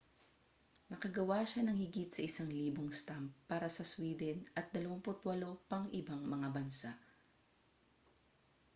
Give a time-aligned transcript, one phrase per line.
[0.89, 5.21] nakagawa siya ng higit sa 1,000 stamp para sa sweden at 28
[5.69, 6.89] pang ibang mga bansa